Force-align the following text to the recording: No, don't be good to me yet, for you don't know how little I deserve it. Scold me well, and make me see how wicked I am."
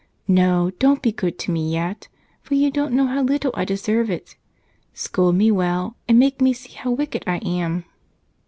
No, 0.27 0.71
don't 0.79 1.03
be 1.03 1.11
good 1.11 1.37
to 1.37 1.51
me 1.51 1.71
yet, 1.71 2.07
for 2.41 2.55
you 2.55 2.71
don't 2.71 2.93
know 2.93 3.05
how 3.05 3.21
little 3.21 3.51
I 3.53 3.65
deserve 3.65 4.09
it. 4.09 4.35
Scold 4.95 5.35
me 5.35 5.51
well, 5.51 5.95
and 6.07 6.17
make 6.17 6.41
me 6.41 6.53
see 6.53 6.73
how 6.73 6.89
wicked 6.89 7.23
I 7.27 7.37
am." 7.45 7.85